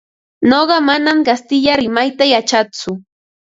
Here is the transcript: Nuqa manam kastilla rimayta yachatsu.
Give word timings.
Nuqa 0.53 0.77
manam 0.87 1.19
kastilla 1.27 1.73
rimayta 1.81 2.25
yachatsu. 2.33 2.89